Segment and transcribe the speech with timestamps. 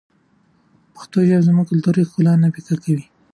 [0.93, 3.05] پښتو ژبه زموږ کلتوري ښکلا نه پیکه کوي.